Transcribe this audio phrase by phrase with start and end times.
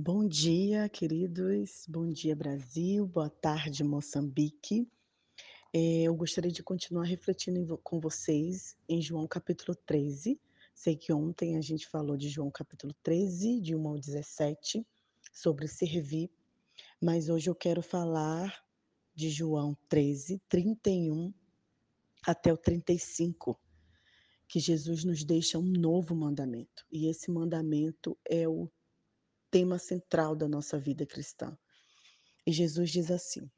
[0.00, 1.84] Bom dia, queridos.
[1.88, 3.04] Bom dia, Brasil.
[3.04, 4.88] Boa tarde, Moçambique.
[5.74, 10.40] Eh, eu gostaria de continuar refletindo com vocês em João capítulo 13.
[10.72, 14.86] Sei que ontem a gente falou de João capítulo 13, de 1 ao 17,
[15.32, 16.30] sobre servir,
[17.02, 18.64] mas hoje eu quero falar
[19.16, 21.34] de João 13, 31
[22.24, 23.60] até o 35,
[24.46, 28.70] que Jesus nos deixa um novo mandamento, e esse mandamento é o
[29.50, 31.56] tema central da nossa vida cristã.
[32.46, 33.50] E Jesus diz assim: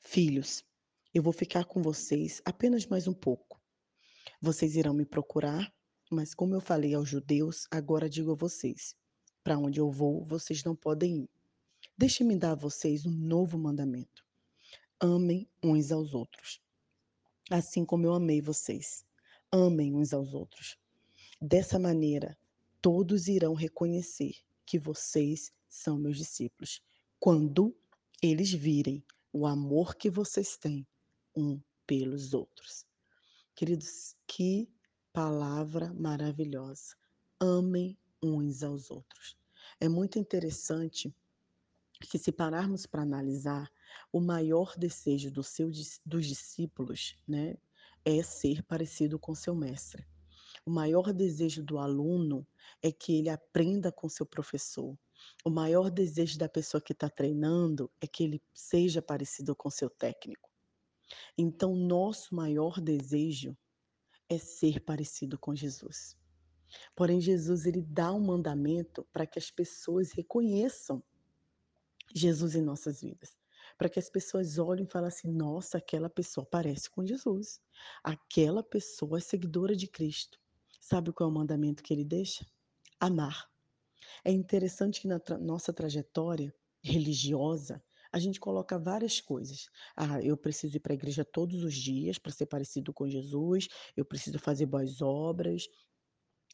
[0.00, 0.64] Filhos,
[1.14, 3.60] eu vou ficar com vocês apenas mais um pouco.
[4.40, 5.72] Vocês irão me procurar,
[6.10, 8.96] mas como eu falei aos judeus, agora digo a vocês:
[9.42, 11.30] para onde eu vou, vocês não podem ir.
[11.96, 14.24] Deixe-me dar a vocês um novo mandamento.
[14.98, 16.60] Amem uns aos outros.
[17.50, 19.04] Assim como eu amei vocês.
[19.50, 20.78] Amem uns aos outros.
[21.40, 22.38] Dessa maneira,
[22.80, 24.34] todos irão reconhecer
[24.64, 26.82] que vocês são meus discípulos,
[27.18, 27.76] quando
[28.22, 30.86] eles virem o amor que vocês têm
[31.36, 32.86] um pelos outros.
[33.54, 34.68] Queridos, que
[35.12, 36.96] palavra maravilhosa.
[37.38, 39.36] Amem uns aos outros.
[39.78, 41.14] É muito interessante
[42.08, 43.70] que se pararmos para analisar,
[44.12, 45.70] o maior desejo do seu,
[46.04, 47.56] dos discípulos né,
[48.04, 50.06] é ser parecido com seu mestre.
[50.70, 52.46] O maior desejo do aluno
[52.80, 54.96] é que ele aprenda com seu professor.
[55.44, 59.90] O maior desejo da pessoa que está treinando é que ele seja parecido com seu
[59.90, 60.48] técnico.
[61.36, 63.58] Então, nosso maior desejo
[64.28, 66.16] é ser parecido com Jesus.
[66.94, 71.02] Porém, Jesus ele dá um mandamento para que as pessoas reconheçam
[72.14, 73.36] Jesus em nossas vidas.
[73.76, 77.60] Para que as pessoas olhem e falem assim: nossa, aquela pessoa parece com Jesus.
[78.04, 80.39] Aquela pessoa é seguidora de Cristo.
[80.90, 82.44] Sabe qual é o mandamento que ele deixa?
[82.98, 83.48] Amar.
[84.24, 86.52] É interessante que na tra nossa trajetória
[86.82, 87.80] religiosa,
[88.12, 89.68] a gente coloca várias coisas.
[89.94, 93.68] Ah, eu preciso ir para a igreja todos os dias para ser parecido com Jesus,
[93.96, 95.68] eu preciso fazer boas obras,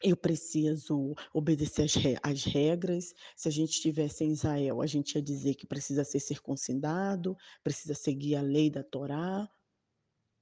[0.03, 3.15] eu preciso obedecer as, re as regras.
[3.35, 7.95] Se a gente estivesse em Israel, a gente ia dizer que precisa ser circuncidado, precisa
[7.95, 9.49] seguir a lei da Torá,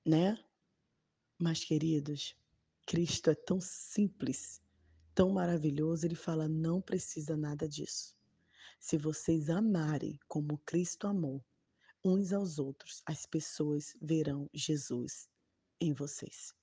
[0.04, 0.36] né?
[1.38, 2.34] Mas, queridos,
[2.86, 4.60] Cristo é tão simples,
[5.14, 8.14] tão maravilhoso, ele fala: não precisa nada disso.
[8.78, 11.42] Se vocês amarem como Cristo amou,
[12.04, 15.28] uns aos outros, as pessoas verão Jesus
[15.80, 16.54] em vocês.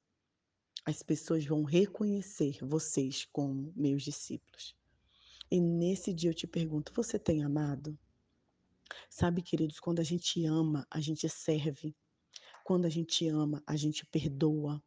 [0.86, 4.76] As pessoas vão reconhecer vocês como meus discípulos.
[5.50, 7.98] E nesse dia eu te pergunto: você tem amado?
[9.10, 11.96] Sabe, queridos, quando a gente ama, a gente serve.
[12.64, 14.82] Quando a gente ama, a gente perdoa.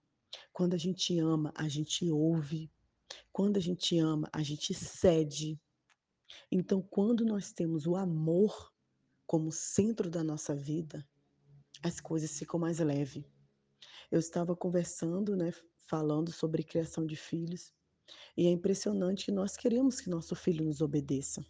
[0.54, 2.70] Quando a gente ama, a gente ouve.
[3.32, 5.60] Quando a gente ama, a gente cede.
[6.50, 8.72] Então, quando nós temos o amor
[9.26, 11.04] como centro da nossa vida,
[11.82, 13.25] as coisas ficam mais leves.
[14.12, 15.53] Eu estava conversando, né,
[15.88, 17.75] falando sobre criação de filhos,
[18.36, 21.44] e é impressionante que nós queremos que nosso filho nos obedeça.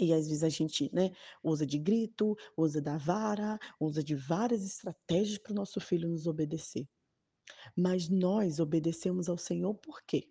[0.00, 1.12] E às vezes a gente, né,
[1.44, 6.26] usa de grito, usa da vara, usa de várias estratégias para o nosso filho nos
[6.26, 6.88] obedecer.
[7.76, 10.28] Mas nós obedecemos ao Senhor por quê?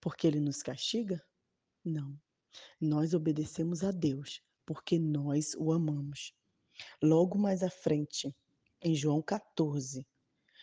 [0.00, 1.22] Porque ele nos castiga?
[1.84, 2.18] Não.
[2.80, 6.34] Nós obedecemos a Deus porque nós o amamos.
[7.02, 8.34] Logo mais à frente,
[8.80, 10.06] em João 14,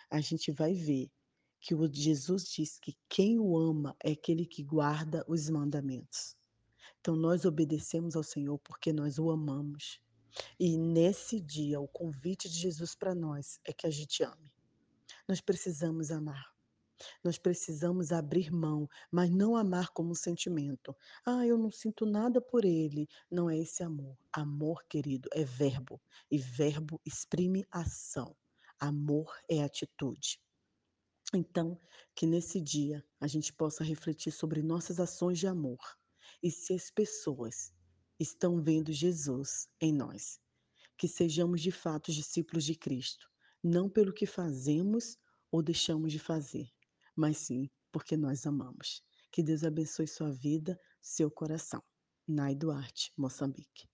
[0.10, 1.12] a gente vai ver
[1.60, 6.36] que o Jesus diz que quem o ama é aquele que guarda os mandamentos.
[7.02, 10.00] Então nós obedecemos ao Senhor porque nós o amamos.
[10.60, 14.55] E nesse dia, o convite de Jesus para nós é que a gente ame.
[15.28, 16.56] Nós precisamos amar.
[17.24, 20.96] Nós precisamos abrir mão, mas não amar como sentimento.
[21.26, 23.08] Ah, eu não sinto nada por ele.
[23.30, 24.18] Não é esse amor.
[24.32, 26.02] Amor, querido, é verbo.
[26.32, 28.36] E verbo exprime ação.
[28.80, 30.40] Amor é atitude.
[31.34, 31.80] Então,
[32.16, 35.80] que nesse dia a gente possa refletir sobre nossas ações de amor
[36.42, 37.74] e se as pessoas
[38.20, 40.40] estão vendo Jesus em nós.
[40.98, 43.30] Que sejamos de fato discípulos de Cristo,
[43.68, 45.18] não pelo que fazemos
[45.52, 46.70] ou deixamos de fazer,
[47.16, 49.02] mas sim porque nós amamos.
[49.32, 51.82] Que Deus abençoe sua vida, seu coração.
[52.28, 53.88] Nai Duarte, Moçambique.